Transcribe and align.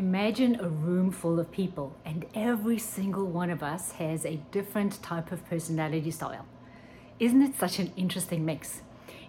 Imagine 0.00 0.58
a 0.58 0.66
room 0.66 1.10
full 1.12 1.38
of 1.38 1.52
people, 1.52 1.94
and 2.06 2.24
every 2.34 2.78
single 2.78 3.26
one 3.26 3.50
of 3.50 3.62
us 3.62 3.92
has 3.92 4.24
a 4.24 4.40
different 4.50 5.02
type 5.02 5.30
of 5.30 5.44
personality 5.44 6.10
style. 6.10 6.46
Isn't 7.18 7.42
it 7.42 7.58
such 7.58 7.78
an 7.78 7.92
interesting 7.98 8.46
mix? 8.46 8.80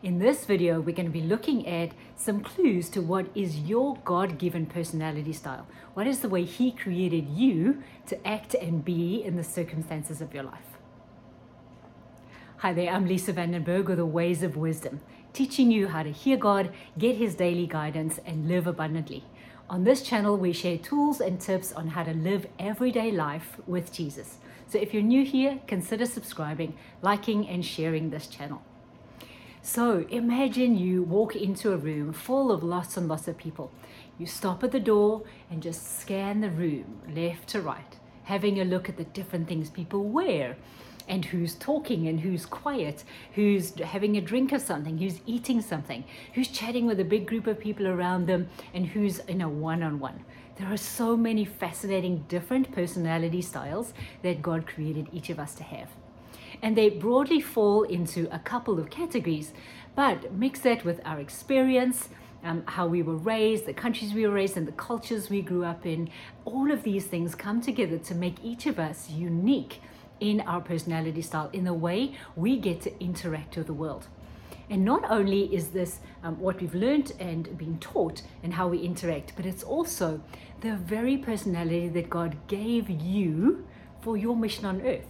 In 0.02 0.20
this 0.20 0.46
video, 0.46 0.80
we're 0.80 0.96
going 0.96 1.08
to 1.08 1.12
be 1.12 1.20
looking 1.20 1.68
at 1.68 1.92
some 2.16 2.40
clues 2.40 2.88
to 2.92 3.02
what 3.02 3.28
is 3.36 3.60
your 3.60 3.98
God 4.06 4.38
given 4.38 4.66
personality 4.66 5.34
style. 5.34 5.68
What 5.94 6.08
is 6.08 6.20
the 6.20 6.30
way 6.30 6.46
He 6.46 6.72
created 6.72 7.28
you 7.28 7.84
to 8.06 8.26
act 8.26 8.54
and 8.54 8.86
be 8.86 9.22
in 9.22 9.36
the 9.36 9.44
circumstances 9.44 10.22
of 10.22 10.34
your 10.34 10.44
life? 10.44 10.78
Hi 12.60 12.72
there, 12.72 12.94
I'm 12.94 13.08
Lisa 13.08 13.34
Vandenberg 13.34 13.88
with 13.88 13.98
the 13.98 14.06
Ways 14.06 14.42
of 14.42 14.56
Wisdom, 14.56 15.02
teaching 15.34 15.70
you 15.70 15.90
how 15.90 16.04
to 16.04 16.14
hear 16.14 16.38
God, 16.38 16.72
get 16.98 17.18
His 17.18 17.36
daily 17.36 17.68
guidance, 17.68 18.22
and 18.26 18.48
live 18.48 18.68
abundantly. 18.68 19.26
On 19.72 19.86
this 19.86 20.02
channel, 20.02 20.36
we 20.36 20.52
share 20.52 20.78
tools 20.78 21.22
and 21.22 21.40
tips 21.40 21.72
on 21.72 21.88
how 21.88 22.04
to 22.04 22.14
live 22.14 22.46
everyday 22.60 23.10
life 23.10 23.56
with 23.66 23.94
Jesus. 23.94 24.36
So 24.68 24.78
if 24.78 24.94
you're 24.94 25.02
new 25.02 25.24
here, 25.24 25.62
consider 25.66 26.06
subscribing, 26.06 26.78
liking, 27.02 27.48
and 27.48 27.66
sharing 27.66 28.10
this 28.10 28.28
channel. 28.28 28.64
So 29.62 30.06
imagine 30.10 30.78
you 30.78 31.04
walk 31.04 31.38
into 31.38 31.72
a 31.72 31.78
room 31.78 32.12
full 32.12 32.52
of 32.52 32.64
lots 32.64 32.98
and 32.98 33.08
lots 33.08 33.30
of 33.30 33.38
people. 33.38 33.72
You 34.18 34.26
stop 34.26 34.62
at 34.66 34.74
the 34.74 34.80
door 34.82 35.24
and 35.50 35.64
just 35.64 36.02
scan 36.02 36.42
the 36.42 36.50
room 36.50 37.00
left 37.16 37.48
to 37.52 37.62
right, 37.62 37.98
having 38.24 38.60
a 38.60 38.66
look 38.66 38.90
at 38.90 38.98
the 38.98 39.06
different 39.06 39.48
things 39.48 39.70
people 39.70 40.04
wear 40.04 40.58
and 41.12 41.26
who's 41.26 41.56
talking 41.56 42.08
and 42.08 42.22
who's 42.22 42.46
quiet, 42.46 43.04
who's 43.34 43.78
having 43.82 44.16
a 44.16 44.22
drink 44.22 44.54
of 44.54 44.62
something, 44.62 44.98
who's 44.98 45.20
eating 45.26 45.62
something, 45.62 46.06
who's 46.34 46.48
chatting 46.48 46.86
with 46.88 47.02
a 47.02 47.04
big 47.04 47.28
group 47.28 47.48
of 47.48 47.60
people 47.60 47.86
around 47.86 48.28
them, 48.28 48.48
and 48.74 48.88
who's 48.88 49.20
in 49.20 49.42
a 49.42 49.50
one 49.50 49.84
on 49.84 50.00
one. 50.00 50.24
There 50.58 50.72
are 50.72 50.78
so 50.78 51.18
many 51.18 51.44
fascinating 51.44 52.24
different 52.30 52.72
personality 52.72 53.42
styles 53.42 53.94
that 54.22 54.42
God 54.42 54.66
created 54.66 55.10
each 55.12 55.30
of 55.30 55.38
us 55.38 55.54
to 55.56 55.64
have. 55.64 55.90
And 56.62 56.78
they 56.78 56.90
broadly 56.90 57.42
fall 57.42 57.84
into 57.84 58.30
a 58.32 58.40
couple 58.40 58.80
of 58.80 58.90
categories, 58.90 59.52
but 59.96 60.32
mix 60.32 60.62
that 60.62 60.86
with 60.86 61.02
our 61.04 61.20
experience, 61.20 62.08
um, 62.42 62.64
how 62.68 62.88
we 62.88 63.02
were 63.02 63.18
raised, 63.18 63.66
the 63.66 63.74
countries 63.74 64.14
we 64.14 64.26
were 64.26 64.34
raised 64.34 64.56
in, 64.56 64.66
the 64.66 64.72
cultures 64.72 65.30
we 65.30 65.42
grew 65.42 65.66
up 65.66 65.86
in. 65.86 66.10
All 66.46 66.72
of 66.72 66.84
these 66.84 67.06
things 67.06 67.36
come 67.36 67.60
together 67.60 67.98
to 67.98 68.16
make 68.16 68.36
each 68.42 68.66
of 68.66 68.80
us 68.80 69.10
unique 69.10 69.82
in 70.22 70.40
our 70.42 70.62
personality 70.62 71.22
style, 71.22 71.50
in 71.52 71.66
the 71.66 71.74
way 71.74 72.14
we 72.38 72.58
get 72.58 72.80
to 72.82 73.04
interact 73.04 73.58
with 73.58 73.68
the 73.68 73.74
world. 73.74 74.08
And 74.70 74.86
not 74.86 75.04
only 75.12 75.54
is 75.54 75.70
this 75.70 76.00
um, 76.24 76.40
what 76.40 76.62
we've 76.62 76.74
learned 76.74 77.12
and 77.20 77.58
been 77.58 77.78
taught 77.80 78.22
and 78.42 78.54
how 78.54 78.70
we 78.70 78.78
interact, 78.78 79.34
but 79.36 79.46
it's 79.46 79.64
also 79.64 80.22
the 80.62 80.78
very 80.78 81.18
personality 81.18 81.90
that 81.90 82.10
God 82.10 82.38
gave 82.48 82.90
you 82.90 83.68
for 84.00 84.16
your 84.16 84.36
mission 84.36 84.66
on 84.66 84.82
earth. 84.82 85.08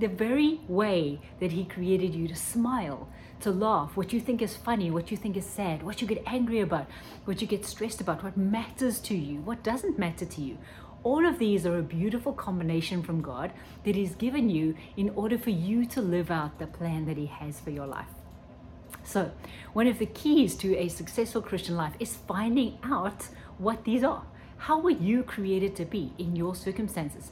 The 0.00 0.08
very 0.08 0.60
way 0.66 1.20
that 1.38 1.52
He 1.52 1.64
created 1.64 2.14
you 2.14 2.26
to 2.26 2.34
smile, 2.34 3.08
to 3.40 3.52
laugh, 3.52 3.96
what 3.96 4.12
you 4.12 4.20
think 4.20 4.42
is 4.42 4.56
funny, 4.56 4.90
what 4.90 5.12
you 5.12 5.16
think 5.16 5.36
is 5.36 5.46
sad, 5.46 5.84
what 5.84 6.00
you 6.00 6.08
get 6.08 6.22
angry 6.26 6.60
about, 6.60 6.88
what 7.26 7.40
you 7.40 7.46
get 7.46 7.64
stressed 7.64 8.00
about, 8.00 8.24
what 8.24 8.36
matters 8.36 8.98
to 9.00 9.16
you, 9.16 9.40
what 9.42 9.62
doesn't 9.62 9.98
matter 9.98 10.24
to 10.24 10.40
you, 10.40 10.58
all 11.06 11.24
of 11.24 11.38
these 11.38 11.64
are 11.64 11.78
a 11.78 11.82
beautiful 11.84 12.32
combination 12.32 13.00
from 13.00 13.20
God 13.22 13.52
that 13.84 13.94
He's 13.94 14.16
given 14.16 14.50
you 14.50 14.74
in 14.96 15.10
order 15.10 15.38
for 15.38 15.50
you 15.50 15.86
to 15.86 16.02
live 16.02 16.32
out 16.32 16.58
the 16.58 16.66
plan 16.66 17.06
that 17.06 17.16
He 17.16 17.26
has 17.26 17.60
for 17.60 17.70
your 17.70 17.86
life. 17.86 18.10
So, 19.04 19.30
one 19.72 19.86
of 19.86 20.00
the 20.00 20.06
keys 20.06 20.56
to 20.56 20.76
a 20.76 20.88
successful 20.88 21.40
Christian 21.42 21.76
life 21.76 21.92
is 22.00 22.16
finding 22.16 22.78
out 22.82 23.28
what 23.58 23.84
these 23.84 24.02
are. 24.02 24.24
How 24.56 24.80
were 24.80 24.90
you 24.90 25.22
created 25.22 25.76
to 25.76 25.84
be 25.84 26.12
in 26.18 26.34
your 26.34 26.56
circumstances? 26.56 27.30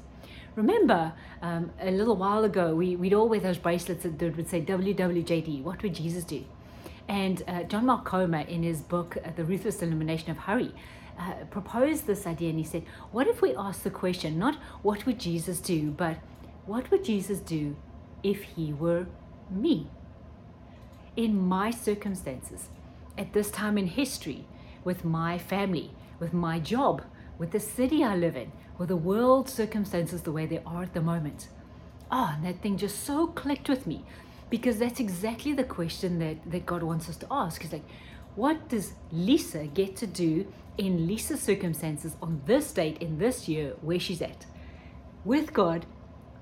Remember, 0.54 1.12
um, 1.42 1.72
a 1.80 1.90
little 1.90 2.14
while 2.14 2.44
ago, 2.44 2.76
we, 2.76 2.94
we'd 2.94 3.12
all 3.12 3.28
wear 3.28 3.40
those 3.40 3.58
bracelets 3.58 4.04
that 4.04 4.36
would 4.36 4.48
say 4.48 4.60
WWJD, 4.60 5.64
what 5.64 5.82
would 5.82 5.96
Jesus 5.96 6.22
do? 6.22 6.44
And 7.08 7.42
uh, 7.48 7.64
John 7.64 7.86
Mark 7.86 8.04
Comer, 8.04 8.42
in 8.42 8.62
his 8.62 8.82
book, 8.82 9.16
uh, 9.24 9.30
The 9.34 9.44
Ruthless 9.44 9.82
Elimination 9.82 10.30
of 10.30 10.38
Hurry, 10.38 10.72
uh, 11.18 11.44
proposed 11.50 12.06
this 12.06 12.26
idea 12.26 12.50
and 12.50 12.58
he 12.58 12.64
said, 12.64 12.84
What 13.12 13.26
if 13.26 13.40
we 13.40 13.54
ask 13.54 13.82
the 13.82 13.90
question, 13.90 14.38
not 14.38 14.56
what 14.82 15.06
would 15.06 15.20
Jesus 15.20 15.60
do, 15.60 15.90
but 15.90 16.18
what 16.66 16.90
would 16.90 17.04
Jesus 17.04 17.38
do 17.40 17.76
if 18.22 18.42
he 18.42 18.72
were 18.72 19.06
me? 19.50 19.88
In 21.16 21.38
my 21.38 21.70
circumstances, 21.70 22.68
at 23.16 23.32
this 23.32 23.50
time 23.50 23.78
in 23.78 23.86
history, 23.86 24.46
with 24.82 25.04
my 25.04 25.38
family, 25.38 25.92
with 26.18 26.32
my 26.32 26.58
job, 26.58 27.02
with 27.38 27.52
the 27.52 27.60
city 27.60 28.02
I 28.02 28.16
live 28.16 28.36
in, 28.36 28.52
with 28.78 28.88
the 28.88 28.96
world 28.96 29.48
circumstances 29.48 30.22
the 30.22 30.32
way 30.32 30.46
they 30.46 30.60
are 30.66 30.82
at 30.82 30.94
the 30.94 31.00
moment. 31.00 31.48
Oh, 32.10 32.32
and 32.34 32.44
that 32.44 32.60
thing 32.62 32.76
just 32.76 33.04
so 33.04 33.28
clicked 33.28 33.68
with 33.68 33.86
me 33.86 34.04
because 34.50 34.78
that's 34.78 35.00
exactly 35.00 35.52
the 35.52 35.64
question 35.64 36.18
that, 36.18 36.50
that 36.50 36.66
God 36.66 36.82
wants 36.82 37.08
us 37.08 37.16
to 37.18 37.26
ask. 37.30 37.62
He's 37.62 37.72
like, 37.72 37.84
what 38.36 38.68
does 38.68 38.92
Lisa 39.12 39.66
get 39.66 39.96
to 39.96 40.06
do 40.06 40.46
in 40.76 41.06
Lisa's 41.06 41.40
circumstances 41.40 42.16
on 42.20 42.42
this 42.46 42.72
date 42.72 42.98
in 42.98 43.18
this 43.18 43.48
year 43.48 43.74
where 43.80 44.00
she's 44.00 44.22
at? 44.22 44.46
With 45.24 45.52
God, 45.52 45.86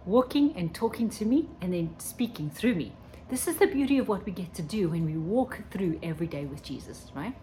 walking 0.04 0.54
and 0.56 0.74
talking 0.74 1.08
to 1.10 1.24
me 1.24 1.48
and 1.60 1.72
then 1.72 1.94
speaking 1.98 2.50
through 2.50 2.74
me. 2.74 2.92
This 3.28 3.46
is 3.46 3.56
the 3.56 3.66
beauty 3.66 3.98
of 3.98 4.08
what 4.08 4.26
we 4.26 4.32
get 4.32 4.52
to 4.54 4.62
do 4.62 4.90
when 4.90 5.06
we 5.06 5.16
walk 5.16 5.60
through 5.70 5.98
every 6.02 6.26
day 6.26 6.44
with 6.44 6.62
Jesus, 6.62 7.10
right? 7.14 7.34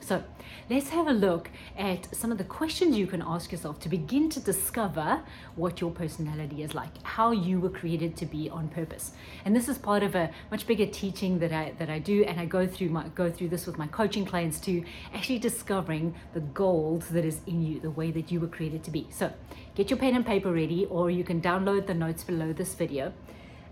So 0.00 0.24
let's 0.70 0.88
have 0.88 1.06
a 1.06 1.12
look 1.12 1.50
at 1.76 2.14
some 2.14 2.32
of 2.32 2.38
the 2.38 2.44
questions 2.44 2.96
you 2.96 3.06
can 3.06 3.20
ask 3.20 3.52
yourself 3.52 3.78
to 3.80 3.90
begin 3.90 4.30
to 4.30 4.40
discover 4.40 5.22
what 5.54 5.82
your 5.82 5.90
personality 5.90 6.62
is 6.62 6.74
like, 6.74 7.02
how 7.02 7.30
you 7.30 7.60
were 7.60 7.68
created 7.68 8.16
to 8.16 8.26
be 8.26 8.48
on 8.48 8.68
purpose. 8.68 9.12
And 9.44 9.54
this 9.54 9.68
is 9.68 9.76
part 9.76 10.02
of 10.02 10.14
a 10.14 10.30
much 10.50 10.66
bigger 10.66 10.86
teaching 10.86 11.38
that 11.40 11.52
I 11.52 11.74
that 11.78 11.90
I 11.90 11.98
do, 11.98 12.24
and 12.24 12.40
I 12.40 12.46
go 12.46 12.66
through 12.66 12.88
my 12.88 13.08
go 13.08 13.30
through 13.30 13.48
this 13.48 13.66
with 13.66 13.76
my 13.76 13.86
coaching 13.86 14.24
clients 14.24 14.60
too, 14.60 14.82
actually 15.12 15.40
discovering 15.40 16.14
the 16.32 16.40
gold 16.40 17.02
that 17.10 17.24
is 17.24 17.40
in 17.46 17.62
you, 17.62 17.80
the 17.80 17.90
way 17.90 18.10
that 18.10 18.32
you 18.32 18.40
were 18.40 18.48
created 18.48 18.82
to 18.84 18.90
be. 18.90 19.06
So 19.10 19.30
get 19.74 19.90
your 19.90 19.98
pen 19.98 20.16
and 20.16 20.24
paper 20.24 20.52
ready, 20.52 20.86
or 20.86 21.10
you 21.10 21.22
can 21.22 21.42
download 21.42 21.86
the 21.86 21.94
notes 21.94 22.24
below 22.24 22.54
this 22.54 22.74
video, 22.74 23.12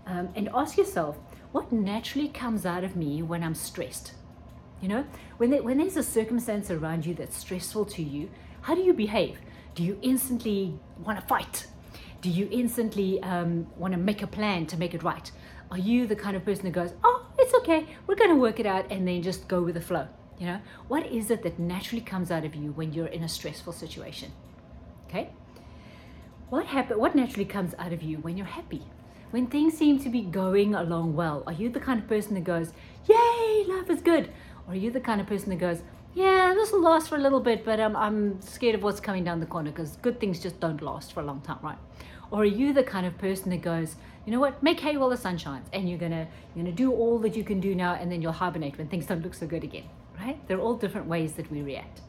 um, 0.05 0.29
and 0.35 0.49
ask 0.53 0.77
yourself, 0.77 1.17
what 1.51 1.71
naturally 1.71 2.29
comes 2.29 2.65
out 2.65 2.83
of 2.83 2.95
me 2.95 3.23
when 3.23 3.41
I'm 3.41 3.55
stressed? 3.55 4.13
You 4.81 4.89
know, 4.89 5.05
when, 5.37 5.51
when 5.63 5.77
there's 5.79 5.97
a 5.97 6.03
circumstance 6.03 6.69
around 6.69 7.05
you 7.05 7.13
that's 7.15 7.35
stressful 7.35 7.85
to 7.85 8.03
you, 8.03 8.29
how 8.61 8.75
do 8.75 8.81
you 8.81 8.93
behave? 8.93 9.39
Do 9.75 9.83
you 9.83 9.97
instantly 10.01 10.79
want 11.03 11.19
to 11.19 11.25
fight? 11.25 11.67
Do 12.21 12.29
you 12.29 12.47
instantly 12.51 13.21
um, 13.23 13.67
want 13.77 13.93
to 13.93 13.99
make 13.99 14.21
a 14.21 14.27
plan 14.27 14.65
to 14.67 14.77
make 14.77 14.93
it 14.93 15.03
right? 15.03 15.31
Are 15.71 15.77
you 15.77 16.07
the 16.07 16.15
kind 16.15 16.35
of 16.35 16.45
person 16.45 16.65
that 16.65 16.71
goes, 16.71 16.93
oh, 17.03 17.25
it's 17.37 17.53
okay, 17.55 17.85
we're 18.05 18.15
going 18.15 18.29
to 18.29 18.35
work 18.35 18.59
it 18.59 18.65
out, 18.65 18.91
and 18.91 19.07
then 19.07 19.21
just 19.21 19.47
go 19.47 19.61
with 19.61 19.75
the 19.75 19.81
flow? 19.81 20.07
You 20.39 20.47
know, 20.47 20.61
what 20.87 21.05
is 21.07 21.31
it 21.31 21.43
that 21.43 21.57
naturally 21.57 22.01
comes 22.01 22.31
out 22.31 22.45
of 22.45 22.55
you 22.55 22.71
when 22.71 22.93
you're 22.93 23.07
in 23.07 23.23
a 23.23 23.29
stressful 23.29 23.73
situation? 23.73 24.31
Okay? 25.07 25.29
What 26.49 26.65
happen, 26.67 26.99
what 26.99 27.15
naturally 27.15 27.45
comes 27.45 27.73
out 27.79 27.91
of 27.91 28.01
you 28.03 28.17
when 28.17 28.37
you're 28.37 28.45
happy? 28.45 28.83
When 29.31 29.47
things 29.47 29.77
seem 29.77 29.99
to 29.99 30.09
be 30.09 30.21
going 30.21 30.73
along 30.73 31.15
well, 31.15 31.43
are 31.47 31.53
you 31.53 31.69
the 31.69 31.79
kind 31.79 31.99
of 31.99 32.07
person 32.07 32.35
that 32.35 32.45
goes, 32.45 32.71
Yay, 33.09 33.65
life 33.67 33.89
is 33.89 34.01
good? 34.01 34.31
Or 34.67 34.73
are 34.73 34.75
you 34.75 34.91
the 34.91 34.99
kind 34.99 35.21
of 35.21 35.27
person 35.27 35.49
that 35.49 35.59
goes, 35.59 35.81
yeah, 36.13 36.53
this 36.55 36.71
will 36.71 36.81
last 36.81 37.09
for 37.09 37.15
a 37.15 37.19
little 37.19 37.39
bit, 37.39 37.63
but 37.63 37.79
um, 37.79 37.95
I'm 37.95 38.41
scared 38.41 38.75
of 38.75 38.83
what's 38.83 38.99
coming 38.99 39.23
down 39.23 39.39
the 39.39 39.45
corner 39.45 39.71
because 39.71 39.97
good 39.97 40.19
things 40.19 40.39
just 40.39 40.59
don't 40.59 40.81
last 40.81 41.13
for 41.13 41.21
a 41.21 41.23
long 41.23 41.41
time, 41.41 41.59
right? 41.61 41.77
Or 42.31 42.41
are 42.41 42.45
you 42.45 42.73
the 42.73 42.83
kind 42.83 43.05
of 43.05 43.17
person 43.17 43.49
that 43.51 43.61
goes, 43.61 43.95
you 44.25 44.31
know 44.31 44.39
what, 44.39 44.61
make 44.61 44.79
hay 44.79 44.97
while 44.97 45.09
the 45.09 45.17
sun 45.17 45.37
shines, 45.37 45.67
and 45.71 45.89
you're 45.89 45.99
gonna 45.99 46.27
you're 46.53 46.65
gonna 46.65 46.75
do 46.75 46.91
all 46.91 47.19
that 47.19 47.35
you 47.35 47.43
can 47.43 47.61
do 47.61 47.73
now, 47.73 47.93
and 47.93 48.11
then 48.11 48.21
you'll 48.21 48.33
hibernate 48.33 48.77
when 48.77 48.87
things 48.87 49.05
don't 49.05 49.23
look 49.23 49.33
so 49.33 49.47
good 49.47 49.63
again, 49.63 49.85
right? 50.19 50.45
They're 50.47 50.59
all 50.59 50.75
different 50.75 51.07
ways 51.07 51.33
that 51.33 51.49
we 51.49 51.61
react. 51.61 52.01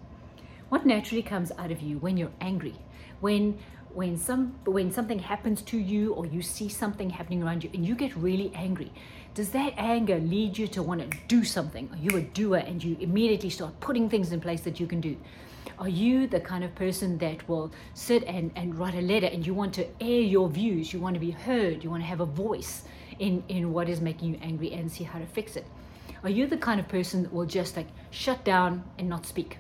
What 0.69 0.85
naturally 0.85 1.23
comes 1.23 1.53
out 1.57 1.71
of 1.71 1.81
you 1.81 1.99
when 1.99 2.17
you're 2.17 2.33
angry, 2.41 2.75
when 3.21 3.59
when 3.99 4.17
some 4.17 4.43
when 4.65 4.93
something 4.93 5.19
happens 5.19 5.61
to 5.61 5.77
you 5.77 6.15
or 6.15 6.25
you 6.25 6.41
see 6.41 6.69
something 6.69 7.11
happening 7.11 7.43
around 7.43 7.65
you 7.65 7.71
and 7.75 7.85
you 7.85 7.97
get 7.97 8.17
really 8.17 8.53
angry 8.55 8.93
does 9.35 9.51
that 9.51 9.73
anger 9.77 10.19
lead 10.19 10.57
you 10.57 10.67
to 10.67 10.83
want 10.83 11.01
to 11.01 11.19
do 11.29 11.45
something? 11.45 11.89
Are 11.93 11.99
you 11.99 12.17
a 12.17 12.23
doer 12.23 12.57
and 12.57 12.83
you 12.83 12.97
immediately 12.99 13.51
start 13.51 13.79
putting 13.79 14.09
things 14.11 14.33
in 14.33 14.41
place 14.41 14.63
that 14.63 14.81
you 14.81 14.87
can 14.89 15.01
do? 15.01 15.17
Are 15.79 15.89
you 15.89 16.27
the 16.27 16.41
kind 16.41 16.65
of 16.65 16.75
person 16.75 17.19
that 17.19 17.49
will 17.49 17.71
sit 17.95 18.25
and, 18.25 18.51
and 18.57 18.77
write 18.77 18.95
a 18.95 19.01
letter 19.01 19.27
and 19.27 19.47
you 19.47 19.55
want 19.55 19.75
to 19.75 19.87
air 20.01 20.23
your 20.23 20.49
views 20.49 20.93
you 20.93 20.99
want 20.99 21.15
to 21.15 21.21
be 21.21 21.31
heard 21.31 21.85
you 21.85 21.91
want 21.91 22.03
to 22.03 22.09
have 22.09 22.21
a 22.21 22.27
voice 22.27 22.83
in 23.19 23.45
in 23.49 23.73
what 23.73 23.89
is 23.89 24.01
making 24.01 24.29
you 24.33 24.39
angry 24.43 24.73
and 24.73 24.91
see 24.91 25.05
how 25.05 25.19
to 25.19 25.27
fix 25.27 25.57
it? 25.57 25.67
Are 26.25 26.31
you 26.31 26.47
the 26.47 26.57
kind 26.69 26.81
of 26.81 26.89
person 26.89 27.23
that 27.25 27.33
will 27.33 27.47
just 27.47 27.77
like 27.77 27.89
shut 28.11 28.45
down 28.45 28.83
and 28.99 29.09
not 29.09 29.27
speak? 29.27 29.59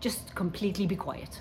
Just 0.00 0.34
completely 0.34 0.86
be 0.86 0.96
quiet 0.96 1.40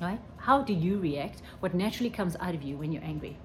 right? 0.00 0.20
How 0.48 0.62
do 0.62 0.72
you 0.72 0.98
react? 0.98 1.42
What 1.60 1.74
naturally 1.74 2.08
comes 2.08 2.34
out 2.40 2.54
of 2.54 2.62
you 2.62 2.78
when 2.78 2.90
you're 2.90 3.04
angry? 3.04 3.36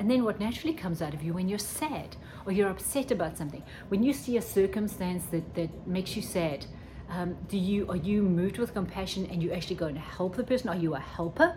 And 0.00 0.10
then 0.10 0.24
what 0.24 0.40
naturally 0.40 0.74
comes 0.74 1.00
out 1.00 1.14
of 1.14 1.22
you 1.22 1.32
when 1.32 1.48
you're 1.48 1.60
sad 1.60 2.16
or 2.44 2.50
you're 2.50 2.70
upset 2.70 3.12
about 3.12 3.38
something. 3.38 3.62
When 3.86 4.02
you 4.02 4.12
see 4.12 4.36
a 4.36 4.42
circumstance 4.42 5.26
that, 5.26 5.54
that 5.54 5.70
makes 5.86 6.16
you 6.16 6.22
sad, 6.22 6.66
Um, 7.08 7.36
do 7.48 7.56
you 7.56 7.88
are 7.88 8.02
you 8.10 8.22
moved 8.22 8.58
with 8.58 8.74
compassion 8.74 9.28
and 9.30 9.42
you 9.42 9.52
actually 9.52 9.76
go 9.76 9.86
and 9.86 9.98
help 9.98 10.34
the 10.34 10.42
person? 10.42 10.68
Are 10.70 10.80
you 10.84 10.94
a 10.94 10.98
helper? 11.16 11.56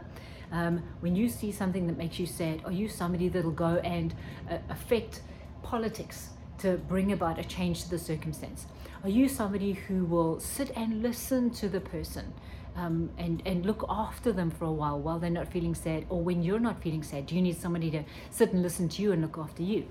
Um, 0.51 0.83
when 1.01 1.15
you 1.15 1.27
see 1.29 1.51
something 1.51 1.87
that 1.87 1.97
makes 1.97 2.19
you 2.19 2.27
sad, 2.27 2.61
are 2.65 2.75
you 2.81 2.87
somebody 2.87 3.29
that'll 3.29 3.59
go 3.69 3.73
and 3.97 4.13
uh, 4.51 4.57
affect 4.69 5.21
politics 5.63 6.17
to 6.61 6.77
bring 6.93 7.13
about 7.13 7.39
a 7.39 7.43
change 7.55 7.77
to 7.83 7.89
the 7.89 7.97
circumstance? 8.11 8.67
Are 9.03 9.13
you 9.19 9.27
somebody 9.27 9.73
who 9.73 10.05
will 10.05 10.39
sit 10.39 10.69
and 10.77 11.01
listen 11.01 11.49
to 11.61 11.69
the 11.69 11.79
person 11.79 12.33
um, 12.77 13.09
and, 13.17 13.41
and 13.45 13.65
look 13.65 13.83
after 13.89 14.31
them 14.31 14.51
for 14.51 14.65
a 14.65 14.71
while 14.71 14.99
while 14.99 15.19
they're 15.19 15.29
not 15.29 15.51
feeling 15.51 15.75
sad? 15.75 16.05
Or 16.09 16.21
when 16.21 16.43
you're 16.43 16.59
not 16.59 16.81
feeling 16.81 17.03
sad, 17.03 17.25
do 17.25 17.35
you 17.35 17.41
need 17.41 17.57
somebody 17.57 17.91
to 17.91 18.03
sit 18.29 18.53
and 18.53 18.61
listen 18.61 18.87
to 18.89 19.01
you 19.01 19.11
and 19.11 19.21
look 19.21 19.37
after 19.37 19.63
you? 19.63 19.85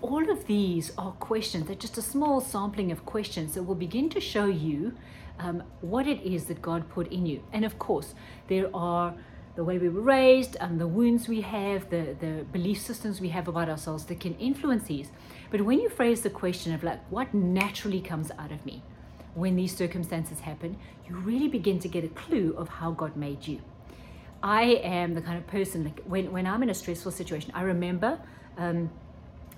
All 0.00 0.28
of 0.30 0.46
these 0.46 0.92
are 0.96 1.12
questions, 1.12 1.66
they're 1.66 1.76
just 1.76 1.98
a 1.98 2.02
small 2.02 2.40
sampling 2.40 2.90
of 2.90 3.04
questions 3.04 3.54
that 3.54 3.62
will 3.62 3.74
begin 3.74 4.08
to 4.10 4.20
show 4.20 4.46
you 4.46 4.94
um, 5.38 5.62
what 5.82 6.06
it 6.06 6.22
is 6.22 6.46
that 6.46 6.62
God 6.62 6.88
put 6.88 7.12
in 7.12 7.26
you. 7.26 7.42
And 7.52 7.64
of 7.64 7.78
course, 7.78 8.14
there 8.48 8.74
are 8.74 9.14
the 9.56 9.62
way 9.62 9.78
we 9.78 9.88
were 9.88 10.00
raised, 10.00 10.56
and 10.60 10.80
the 10.80 10.86
wounds 10.86 11.28
we 11.28 11.40
have, 11.42 11.88
the, 11.90 12.16
the 12.18 12.44
belief 12.50 12.80
systems 12.80 13.20
we 13.20 13.28
have 13.28 13.46
about 13.46 13.68
ourselves 13.68 14.04
that 14.06 14.18
can 14.18 14.34
influence 14.36 14.84
these. 14.84 15.10
But 15.50 15.60
when 15.60 15.78
you 15.80 15.88
phrase 15.88 16.22
the 16.22 16.30
question 16.30 16.74
of 16.74 16.82
like, 16.82 17.00
what 17.08 17.32
naturally 17.32 18.00
comes 18.00 18.32
out 18.36 18.50
of 18.50 18.66
me 18.66 18.82
when 19.34 19.56
these 19.56 19.76
circumstances 19.76 20.40
happen, 20.40 20.76
you 21.08 21.16
really 21.16 21.48
begin 21.48 21.78
to 21.80 21.88
get 21.88 22.04
a 22.04 22.08
clue 22.08 22.54
of 22.56 22.68
how 22.68 22.90
God 22.92 23.16
made 23.16 23.46
you. 23.46 23.60
I 24.42 24.80
am 24.82 25.14
the 25.14 25.22
kind 25.22 25.38
of 25.38 25.46
person 25.46 25.84
like 25.84 26.02
when, 26.04 26.30
when 26.30 26.46
I'm 26.46 26.62
in 26.62 26.70
a 26.70 26.74
stressful 26.74 27.12
situation, 27.12 27.50
I 27.54 27.62
remember 27.62 28.20
um, 28.58 28.90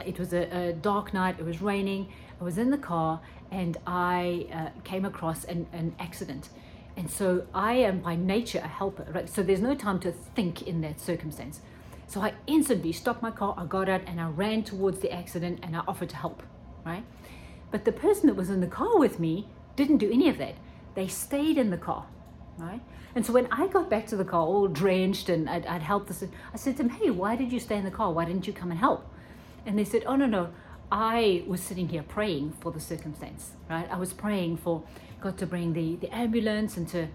it 0.04 0.18
was 0.18 0.32
a, 0.32 0.68
a, 0.68 0.72
dark 0.72 1.12
night, 1.12 1.36
it 1.38 1.44
was 1.44 1.60
raining, 1.60 2.12
I 2.40 2.44
was 2.44 2.58
in 2.58 2.70
the 2.70 2.78
car, 2.78 3.20
and 3.50 3.76
I 3.86 4.46
uh, 4.52 4.80
came 4.84 5.04
across 5.04 5.44
an, 5.44 5.66
an 5.72 5.94
accident 5.98 6.50
and 6.96 7.10
so 7.10 7.46
I 7.54 7.74
am 7.74 8.00
by 8.00 8.16
nature 8.16 8.60
a 8.64 8.68
helper, 8.68 9.06
right? 9.12 9.28
So 9.28 9.42
there's 9.42 9.60
no 9.60 9.74
time 9.74 10.00
to 10.00 10.12
think 10.12 10.62
in 10.62 10.80
that 10.80 10.98
circumstance. 10.98 11.60
So 12.06 12.22
I 12.22 12.34
instantly 12.46 12.92
stopped 12.92 13.22
my 13.22 13.30
car, 13.30 13.54
I 13.58 13.66
got 13.66 13.88
out 13.88 14.02
and 14.06 14.20
I 14.20 14.28
ran 14.28 14.62
towards 14.62 15.00
the 15.00 15.12
accident 15.12 15.60
and 15.62 15.76
I 15.76 15.80
offered 15.86 16.08
to 16.10 16.16
help, 16.16 16.42
right? 16.84 17.04
But 17.70 17.84
the 17.84 17.92
person 17.92 18.28
that 18.28 18.34
was 18.34 18.48
in 18.48 18.60
the 18.60 18.66
car 18.66 18.98
with 18.98 19.20
me 19.20 19.48
didn't 19.76 19.98
do 19.98 20.10
any 20.10 20.28
of 20.28 20.38
that. 20.38 20.54
They 20.94 21.06
stayed 21.06 21.58
in 21.58 21.70
the 21.70 21.76
car, 21.76 22.06
right? 22.58 22.80
And 23.14 23.24
so 23.24 23.32
when 23.32 23.46
I 23.50 23.66
got 23.66 23.88
back 23.88 24.06
to 24.08 24.16
the 24.16 24.24
car 24.24 24.42
all 24.42 24.68
drenched 24.68 25.28
and 25.28 25.48
I'd, 25.48 25.66
I'd 25.66 25.82
helped 25.82 26.08
this, 26.08 26.22
I 26.52 26.56
said 26.56 26.76
to 26.76 26.82
them, 26.82 26.90
hey, 26.90 27.10
why 27.10 27.36
did 27.36 27.52
you 27.52 27.60
stay 27.60 27.76
in 27.76 27.84
the 27.84 27.90
car? 27.90 28.12
Why 28.12 28.24
didn't 28.24 28.46
you 28.46 28.52
come 28.52 28.70
and 28.70 28.80
help? 28.80 29.06
And 29.64 29.78
they 29.78 29.84
said, 29.84 30.02
oh, 30.06 30.16
no, 30.16 30.26
no, 30.26 30.50
I 30.90 31.42
was 31.46 31.60
sitting 31.60 31.88
here 31.88 32.02
praying 32.02 32.54
for 32.60 32.70
the 32.70 32.80
circumstance, 32.80 33.52
right? 33.68 33.88
I 33.90 33.96
was 33.96 34.12
praying 34.12 34.58
for 34.58 34.82
God 35.20 35.38
to 35.38 35.46
bring 35.46 35.72
the, 35.72 35.96
the 35.96 36.14
ambulance 36.14 36.76
and 36.76 36.86
to, 36.88 37.08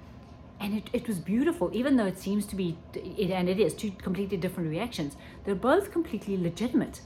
and 0.59 0.75
it, 0.75 0.89
it 0.91 1.07
was 1.07 1.19
beautiful, 1.19 1.69
even 1.73 1.95
though 1.95 2.05
it 2.05 2.19
seems 2.19 2.45
to 2.47 2.55
be, 2.55 2.77
it, 2.93 3.31
and 3.31 3.47
it 3.47 3.59
is, 3.59 3.73
two 3.73 3.91
completely 3.91 4.37
different 4.37 4.69
reactions. 4.69 5.15
They're 5.45 5.55
both 5.55 5.91
completely 5.91 6.37
legitimate. 6.37 7.01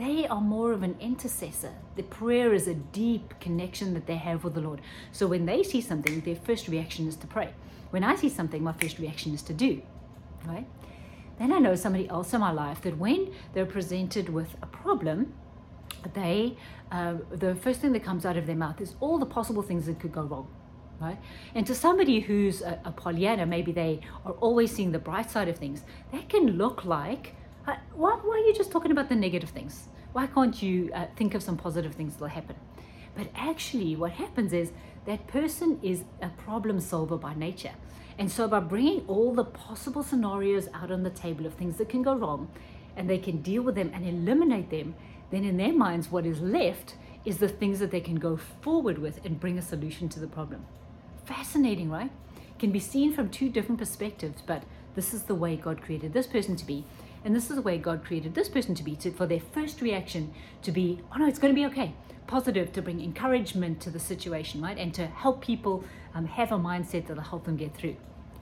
They 0.00 0.26
are 0.26 0.40
more 0.40 0.72
of 0.72 0.82
an 0.82 0.96
intercessor. 0.98 1.74
The 1.96 2.04
prayer 2.04 2.54
is 2.54 2.66
a 2.66 2.72
deep 2.72 3.34
connection 3.38 3.92
that 3.92 4.06
they 4.06 4.16
have 4.16 4.44
with 4.44 4.54
the 4.54 4.62
Lord. 4.62 4.80
So 5.12 5.26
when 5.26 5.44
they 5.44 5.62
see 5.62 5.82
something, 5.82 6.22
their 6.22 6.36
first 6.36 6.68
reaction 6.68 7.06
is 7.06 7.16
to 7.16 7.26
pray. 7.26 7.52
When 7.90 8.02
I 8.02 8.16
see 8.16 8.30
something, 8.30 8.62
my 8.62 8.72
first 8.72 8.98
reaction 8.98 9.34
is 9.34 9.42
to 9.42 9.52
do, 9.52 9.82
right? 10.46 10.66
Then 11.38 11.52
I 11.52 11.58
know 11.58 11.74
somebody 11.74 12.08
else 12.08 12.32
in 12.32 12.40
my 12.40 12.50
life 12.50 12.80
that 12.80 12.96
when 12.96 13.30
they're 13.52 13.66
presented 13.66 14.30
with 14.30 14.56
a 14.62 14.66
problem, 14.66 15.34
they 16.14 16.56
uh, 16.90 17.16
the 17.30 17.54
first 17.56 17.80
thing 17.80 17.92
that 17.92 18.02
comes 18.02 18.24
out 18.24 18.38
of 18.38 18.46
their 18.46 18.56
mouth 18.56 18.80
is 18.80 18.94
all 19.00 19.18
the 19.18 19.26
possible 19.26 19.62
things 19.62 19.84
that 19.84 20.00
could 20.00 20.12
go 20.12 20.22
wrong 20.22 20.48
right 20.98 21.18
and 21.54 21.66
to 21.66 21.74
somebody 21.74 22.20
who's 22.20 22.62
a, 22.62 22.80
a 22.86 22.90
pollyanna 22.92 23.44
maybe 23.44 23.70
they 23.70 24.00
are 24.24 24.32
always 24.32 24.70
seeing 24.74 24.92
the 24.92 24.98
bright 24.98 25.30
side 25.30 25.48
of 25.48 25.58
things 25.58 25.82
that 26.10 26.28
can 26.28 26.46
look 26.52 26.84
like 26.86 27.34
why, 27.64 27.78
why, 27.94 28.34
are 28.34 28.46
you 28.46 28.54
just 28.54 28.70
talking 28.70 28.90
about 28.90 29.08
the 29.08 29.14
negative 29.14 29.50
things 29.50 29.88
why 30.12 30.26
can't 30.26 30.62
you 30.62 30.90
uh, 30.94 31.06
think 31.16 31.34
of 31.34 31.42
some 31.42 31.56
positive 31.56 31.94
things 31.94 32.14
that 32.14 32.20
will 32.20 32.28
happen 32.28 32.56
but 33.14 33.28
actually 33.34 33.96
what 33.96 34.12
happens 34.12 34.52
is 34.52 34.72
that 35.06 35.26
person 35.26 35.78
is 35.82 36.04
a 36.22 36.28
problem 36.28 36.80
solver 36.80 37.16
by 37.16 37.34
nature 37.34 37.74
and 38.18 38.30
so 38.30 38.46
by 38.46 38.60
bringing 38.60 39.04
all 39.06 39.32
the 39.32 39.44
possible 39.44 40.02
scenarios 40.02 40.68
out 40.74 40.90
on 40.90 41.02
the 41.02 41.10
table 41.10 41.46
of 41.46 41.54
things 41.54 41.76
that 41.76 41.88
can 41.88 42.02
go 42.02 42.14
wrong 42.14 42.50
and 42.96 43.08
they 43.08 43.18
can 43.18 43.40
deal 43.40 43.62
with 43.62 43.74
them 43.74 43.90
and 43.94 44.06
eliminate 44.06 44.70
them 44.70 44.94
then 45.30 45.44
in 45.44 45.56
their 45.56 45.72
minds, 45.72 46.10
what 46.10 46.26
is 46.26 46.40
left 46.40 46.94
is 47.24 47.38
the 47.38 47.48
things 47.48 47.78
that 47.78 47.90
they 47.90 48.00
can 48.00 48.16
go 48.16 48.36
forward 48.36 48.98
with 48.98 49.24
and 49.24 49.38
bring 49.38 49.58
a 49.58 49.62
solution 49.62 50.08
to 50.10 50.20
the 50.20 50.26
problem. 50.26 50.66
Fascinating, 51.24 51.90
right? 51.90 52.10
Can 52.58 52.72
be 52.72 52.80
seen 52.80 53.12
from 53.12 53.30
two 53.30 53.48
different 53.48 53.78
perspectives, 53.78 54.42
but 54.44 54.64
this 54.94 55.14
is 55.14 55.24
the 55.24 55.34
way 55.34 55.56
God 55.56 55.80
created 55.80 56.12
this 56.12 56.26
person 56.26 56.56
to 56.56 56.66
be. 56.66 56.84
And 57.24 57.36
this 57.36 57.50
is 57.50 57.56
the 57.56 57.62
way 57.62 57.78
God 57.78 58.04
created 58.04 58.34
this 58.34 58.48
person 58.48 58.74
to 58.74 58.82
be, 58.82 58.96
to, 58.96 59.10
for 59.10 59.26
their 59.26 59.40
first 59.40 59.80
reaction 59.80 60.32
to 60.62 60.72
be, 60.72 61.00
oh 61.12 61.18
no, 61.18 61.26
it's 61.26 61.38
going 61.38 61.54
to 61.54 61.60
be 61.60 61.66
okay. 61.66 61.94
Positive, 62.26 62.72
to 62.72 62.82
bring 62.82 63.00
encouragement 63.02 63.80
to 63.82 63.90
the 63.90 63.98
situation, 63.98 64.62
right? 64.62 64.78
And 64.78 64.94
to 64.94 65.06
help 65.06 65.42
people 65.42 65.84
um, 66.14 66.26
have 66.26 66.52
a 66.52 66.58
mindset 66.58 67.06
that'll 67.06 67.22
help 67.22 67.44
them 67.44 67.56
get 67.56 67.74
through. 67.76 67.96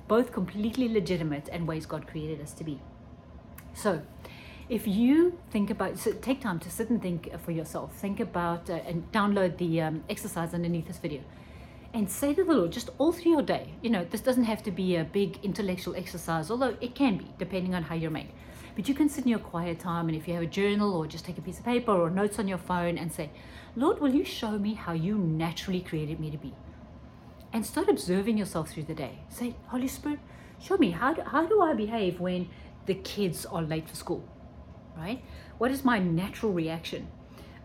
Both 0.06 0.32
completely 0.32 0.88
legitimate 0.88 1.48
and 1.50 1.66
ways 1.66 1.86
God 1.86 2.06
created 2.06 2.40
us 2.40 2.52
to 2.54 2.64
be. 2.64 2.80
So, 3.74 4.02
if 4.68 4.86
you 4.86 5.38
think 5.50 5.70
about 5.70 5.98
so 5.98 6.12
take 6.12 6.40
time 6.40 6.58
to 6.58 6.70
sit 6.70 6.90
and 6.90 7.00
think 7.00 7.30
for 7.40 7.52
yourself 7.52 7.94
think 7.94 8.20
about 8.20 8.68
uh, 8.68 8.74
and 8.86 9.10
download 9.12 9.56
the 9.56 9.80
um, 9.80 10.04
exercise 10.10 10.52
underneath 10.52 10.86
this 10.86 10.98
video 10.98 11.22
and 11.94 12.10
say 12.10 12.34
to 12.34 12.44
the 12.44 12.52
lord 12.52 12.70
just 12.70 12.90
all 12.98 13.12
through 13.12 13.32
your 13.32 13.42
day 13.42 13.72
you 13.80 13.88
know 13.88 14.04
this 14.10 14.20
doesn't 14.20 14.44
have 14.44 14.62
to 14.62 14.70
be 14.70 14.96
a 14.96 15.04
big 15.04 15.38
intellectual 15.42 15.96
exercise 15.96 16.50
although 16.50 16.76
it 16.80 16.94
can 16.94 17.16
be 17.16 17.26
depending 17.38 17.74
on 17.74 17.82
how 17.82 17.94
you're 17.94 18.10
made 18.10 18.30
but 18.78 18.88
you 18.88 18.94
can 18.94 19.08
sit 19.08 19.24
in 19.24 19.30
your 19.30 19.40
quiet 19.40 19.80
time 19.80 20.08
and 20.08 20.16
if 20.16 20.28
you 20.28 20.34
have 20.34 20.42
a 20.42 20.46
journal 20.46 20.94
or 20.94 21.06
just 21.06 21.24
take 21.24 21.36
a 21.36 21.42
piece 21.42 21.58
of 21.58 21.64
paper 21.64 21.92
or 21.92 22.08
notes 22.08 22.38
on 22.38 22.46
your 22.46 22.58
phone 22.58 22.96
and 22.96 23.12
say 23.12 23.28
lord 23.76 24.00
will 24.00 24.14
you 24.14 24.24
show 24.24 24.52
me 24.58 24.74
how 24.74 24.92
you 24.92 25.18
naturally 25.18 25.80
created 25.80 26.20
me 26.20 26.30
to 26.30 26.38
be 26.38 26.54
and 27.52 27.66
start 27.66 27.88
observing 27.88 28.38
yourself 28.38 28.70
through 28.70 28.84
the 28.84 28.94
day 28.94 29.18
say 29.28 29.54
holy 29.66 29.88
spirit 29.88 30.20
show 30.60 30.76
me 30.76 30.92
how 30.92 31.12
do, 31.12 31.22
how 31.22 31.44
do 31.44 31.60
i 31.60 31.74
behave 31.74 32.20
when 32.20 32.48
the 32.86 32.94
kids 32.94 33.44
are 33.44 33.62
late 33.62 33.88
for 33.88 33.96
school 33.96 34.24
right? 34.98 35.22
What 35.58 35.70
is 35.70 35.84
my 35.84 35.98
natural 35.98 36.52
reaction? 36.52 37.08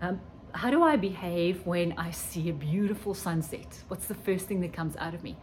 Um, 0.02 0.22
how 0.54 0.70
do 0.70 0.84
I 0.84 0.96
behave 0.96 1.66
when 1.66 1.94
I 1.98 2.12
see 2.12 2.50
a 2.50 2.54
beautiful 2.54 3.14
sunset? 3.14 3.84
What's 3.88 4.06
the 4.06 4.16
first 4.16 4.48
thing 4.48 4.62
that 4.62 4.74
comes 4.74 4.96
out 4.98 5.14
of 5.14 5.24
me? 5.24 5.36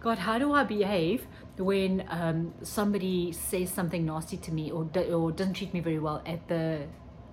God, 0.00 0.18
how 0.18 0.38
do 0.38 0.52
I 0.52 0.64
behave 0.64 1.26
when 1.56 2.04
um, 2.08 2.52
somebody 2.62 3.32
says 3.32 3.70
something 3.70 4.04
nasty 4.04 4.36
to 4.38 4.52
me 4.52 4.70
or, 4.70 4.88
or 5.10 5.32
doesn't 5.32 5.54
treat 5.54 5.72
me 5.72 5.80
very 5.80 5.98
well 5.98 6.22
at 6.26 6.46
the 6.48 6.82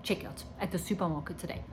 checkout 0.04 0.44
at 0.60 0.72
the 0.72 0.80
supermarket 0.80 1.38
today? 1.38 1.64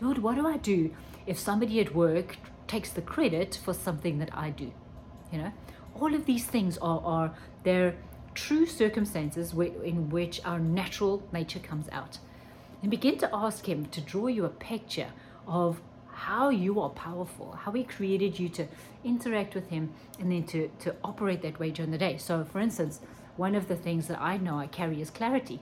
Lord, 0.00 0.18
what 0.18 0.34
do 0.34 0.46
I 0.46 0.56
do 0.56 0.94
if 1.26 1.38
somebody 1.38 1.80
at 1.80 1.94
work 1.94 2.36
takes 2.66 2.90
the 2.90 3.02
credit 3.02 3.58
for 3.64 3.74
something 3.74 4.18
that 4.18 4.30
I 4.32 4.50
do? 4.50 4.72
You 5.32 5.38
know, 5.38 5.52
all 5.94 6.14
of 6.14 6.26
these 6.26 6.46
things 6.46 6.78
are, 6.78 7.00
are 7.04 7.34
they're 7.62 7.94
true 8.34 8.66
circumstances 8.66 9.52
in 9.52 10.10
which 10.10 10.40
our 10.44 10.58
natural 10.58 11.22
nature 11.32 11.58
comes 11.58 11.88
out. 11.90 12.18
And 12.82 12.90
begin 12.90 13.18
to 13.18 13.30
ask 13.32 13.66
Him 13.66 13.86
to 13.86 14.00
draw 14.00 14.26
you 14.26 14.44
a 14.44 14.50
picture 14.50 15.08
of 15.46 15.80
how 16.10 16.48
you 16.48 16.80
are 16.80 16.90
powerful, 16.90 17.52
how 17.52 17.72
He 17.72 17.84
created 17.84 18.38
you 18.38 18.48
to 18.50 18.66
interact 19.04 19.54
with 19.54 19.68
Him 19.68 19.92
and 20.18 20.30
then 20.30 20.44
to, 20.44 20.68
to 20.80 20.94
operate 21.02 21.42
that 21.42 21.58
way 21.58 21.70
during 21.70 21.90
the 21.90 21.98
day. 21.98 22.16
So, 22.18 22.44
for 22.44 22.60
instance, 22.60 23.00
one 23.36 23.54
of 23.54 23.68
the 23.68 23.76
things 23.76 24.08
that 24.08 24.20
I 24.20 24.36
know 24.36 24.58
I 24.58 24.66
carry 24.66 25.00
is 25.00 25.10
clarity. 25.10 25.60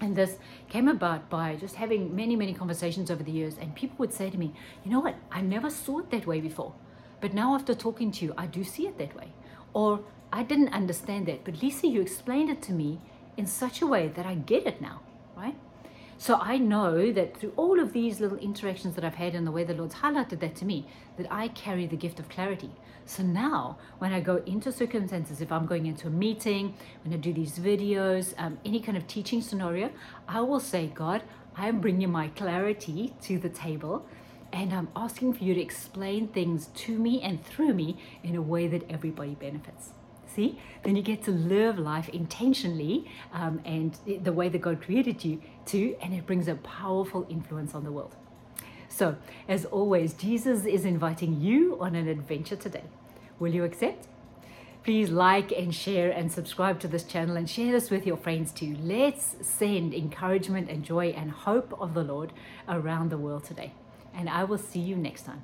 And 0.00 0.14
this 0.14 0.36
came 0.68 0.88
about 0.88 1.30
by 1.30 1.56
just 1.56 1.76
having 1.76 2.14
many, 2.14 2.36
many 2.36 2.52
conversations 2.52 3.10
over 3.10 3.22
the 3.22 3.32
years. 3.32 3.56
And 3.58 3.74
people 3.74 3.96
would 3.98 4.12
say 4.12 4.28
to 4.28 4.38
me, 4.38 4.52
you 4.84 4.90
know 4.90 5.00
what, 5.00 5.16
I 5.30 5.40
never 5.40 5.70
saw 5.70 6.00
it 6.00 6.10
that 6.10 6.26
way 6.26 6.40
before. 6.40 6.74
But 7.20 7.32
now, 7.32 7.54
after 7.54 7.74
talking 7.74 8.12
to 8.12 8.24
you, 8.26 8.34
I 8.36 8.46
do 8.46 8.62
see 8.62 8.86
it 8.86 8.98
that 8.98 9.16
way. 9.16 9.32
Or 9.72 10.00
I 10.32 10.42
didn't 10.42 10.74
understand 10.74 11.26
that, 11.26 11.44
but 11.44 11.62
Lisa, 11.62 11.86
you 11.86 12.00
explained 12.00 12.50
it 12.50 12.60
to 12.62 12.72
me 12.72 13.00
in 13.36 13.46
such 13.46 13.80
a 13.80 13.86
way 13.86 14.08
that 14.08 14.26
I 14.26 14.34
get 14.34 14.66
it 14.66 14.80
now, 14.80 15.00
right? 15.36 15.54
So 16.18 16.38
I 16.40 16.56
know 16.56 17.12
that 17.12 17.36
through 17.36 17.52
all 17.56 17.78
of 17.78 17.92
these 17.92 18.20
little 18.20 18.38
interactions 18.38 18.94
that 18.94 19.04
I've 19.04 19.16
had 19.16 19.34
and 19.34 19.46
the 19.46 19.50
way 19.50 19.64
the 19.64 19.74
Lord's 19.74 19.96
highlighted 19.96 20.40
that 20.40 20.56
to 20.56 20.64
me, 20.64 20.86
that 21.18 21.26
I 21.30 21.48
carry 21.48 21.86
the 21.86 21.96
gift 21.96 22.18
of 22.18 22.28
clarity. 22.30 22.70
So 23.04 23.22
now, 23.22 23.78
when 23.98 24.12
I 24.12 24.20
go 24.20 24.42
into 24.46 24.72
circumstances, 24.72 25.40
if 25.40 25.52
I'm 25.52 25.66
going 25.66 25.86
into 25.86 26.08
a 26.08 26.10
meeting, 26.10 26.74
when 27.04 27.12
I 27.12 27.18
do 27.18 27.32
these 27.32 27.58
videos, 27.58 28.34
um, 28.38 28.58
any 28.64 28.80
kind 28.80 28.96
of 28.96 29.06
teaching 29.06 29.42
scenario, 29.42 29.90
I 30.26 30.40
will 30.40 30.58
say, 30.58 30.86
God, 30.86 31.22
I 31.54 31.68
am 31.68 31.80
bringing 31.80 32.10
my 32.10 32.28
clarity 32.28 33.14
to 33.22 33.38
the 33.38 33.50
table 33.50 34.06
and 34.52 34.72
I'm 34.72 34.88
asking 34.96 35.34
for 35.34 35.44
you 35.44 35.54
to 35.54 35.60
explain 35.60 36.28
things 36.28 36.68
to 36.74 36.98
me 36.98 37.20
and 37.20 37.44
through 37.44 37.74
me 37.74 37.98
in 38.22 38.36
a 38.36 38.42
way 38.42 38.66
that 38.68 38.88
everybody 38.90 39.34
benefits 39.34 39.90
see, 40.36 40.58
then 40.82 40.94
you 40.94 41.02
get 41.02 41.24
to 41.24 41.30
live 41.30 41.78
life 41.78 42.08
intentionally 42.10 43.10
um, 43.32 43.60
and 43.64 43.98
the 44.22 44.32
way 44.32 44.48
that 44.48 44.60
God 44.60 44.82
created 44.82 45.24
you 45.24 45.40
to, 45.66 45.96
and 46.00 46.14
it 46.14 46.26
brings 46.26 46.46
a 46.46 46.54
powerful 46.56 47.26
influence 47.28 47.74
on 47.74 47.82
the 47.82 47.90
world. 47.90 48.14
So, 48.88 49.16
as 49.48 49.64
always, 49.64 50.14
Jesus 50.14 50.64
is 50.64 50.84
inviting 50.84 51.40
you 51.40 51.76
on 51.80 51.94
an 51.94 52.08
adventure 52.08 52.56
today. 52.56 52.84
Will 53.38 53.52
you 53.52 53.64
accept? 53.64 54.06
Please 54.84 55.10
like 55.10 55.50
and 55.50 55.74
share 55.74 56.10
and 56.12 56.30
subscribe 56.30 56.78
to 56.80 56.88
this 56.88 57.02
channel 57.02 57.36
and 57.36 57.50
share 57.50 57.72
this 57.72 57.90
with 57.90 58.06
your 58.06 58.16
friends 58.16 58.52
too. 58.52 58.76
Let's 58.80 59.36
send 59.42 59.92
encouragement 59.92 60.70
and 60.70 60.84
joy 60.84 61.08
and 61.08 61.30
hope 61.30 61.76
of 61.80 61.92
the 61.92 62.04
Lord 62.04 62.32
around 62.68 63.10
the 63.10 63.18
world 63.18 63.42
today. 63.42 63.72
And 64.14 64.30
I 64.30 64.44
will 64.44 64.58
see 64.58 64.78
you 64.78 64.96
next 64.96 65.22
time. 65.22 65.42